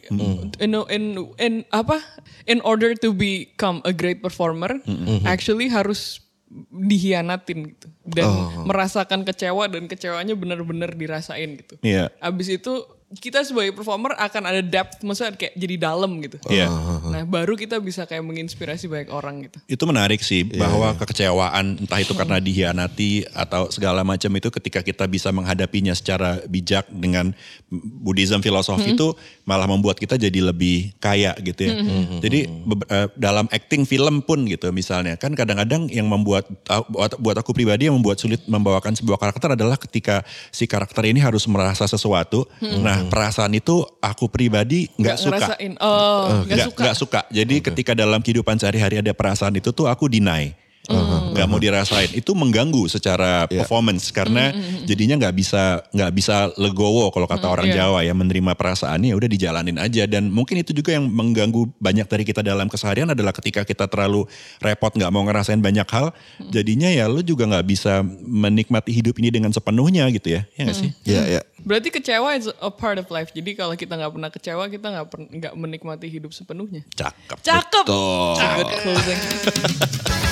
[0.60, 1.02] In, in,
[1.36, 1.98] in, apa?
[2.46, 4.78] In order to become a great performer,
[5.24, 6.22] actually harus
[6.70, 7.86] dihianatin gitu.
[8.02, 8.26] Dan
[8.66, 11.74] merasakan kecewa dan kecewanya benar-benar dirasain gitu.
[11.82, 12.10] Iya.
[12.18, 12.82] Abis itu
[13.18, 16.38] kita sebagai performer akan ada depth, maksudnya kayak jadi dalam gitu.
[16.46, 16.70] Iya.
[17.10, 19.58] Nah baru kita bisa kayak menginspirasi banyak orang gitu.
[19.66, 25.10] itu menarik sih bahwa kekecewaan entah itu karena dihianati atau segala macam itu ketika kita
[25.10, 27.34] bisa menghadapinya secara bijak dengan
[27.72, 31.74] Buddhism filosofi itu malah membuat kita jadi lebih kaya gitu ya.
[32.22, 37.18] Jadi be- eh, dalam acting film pun gitu misalnya kan kadang-kadang yang membuat ah, buat,
[37.18, 40.22] buat aku pribadi yang membuat sulit membawakan sebuah karakter adalah ketika
[40.54, 42.46] si karakter ini harus merasa sesuatu.
[42.60, 45.38] Nah perasaan itu aku pribadi nggak suka.
[45.38, 45.72] ngerasain.
[45.80, 46.80] Oh, nggak Nggak suka.
[46.84, 47.20] nggak suka.
[47.30, 50.52] Jadi ketika dalam kehidupan sehari-hari ada perasaan itu tuh aku deny.
[50.90, 52.10] Nggak mau dirasain.
[52.10, 54.50] Itu mengganggu secara performance karena
[54.82, 57.86] jadinya nggak bisa nggak bisa legowo kalau kata orang Iya.
[57.86, 60.04] Jawa ya menerima perasaannya ya udah dijalanin aja.
[60.04, 64.26] Dan mungkin itu juga yang mengganggu banyak dari kita dalam keseharian adalah ketika kita terlalu
[64.58, 66.10] repot nggak mau ngerasain banyak hal
[66.50, 70.42] jadinya ya lu juga nggak bisa menikmati hidup ini dengan sepenuhnya gitu ya.
[70.54, 70.90] Ya nggak sih?
[71.04, 71.42] Iya, iya.
[71.60, 73.30] Berarti kecewa is a part of life.
[73.30, 76.82] Jadi kalau kita nggak pernah kecewa, kita nggak per- nggak menikmati hidup sepenuhnya.
[76.90, 77.36] cakep.
[77.38, 77.84] Cakep.
[77.84, 79.20] Good closing.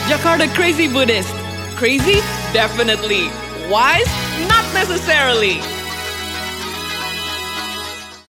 [0.08, 1.34] Jakarta Crazy Buddhist.
[1.76, 2.20] Crazy?
[2.52, 3.28] Definitely.
[3.70, 4.08] Wise?
[4.48, 5.60] Not necessarily.